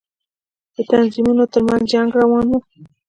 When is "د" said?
0.75-0.77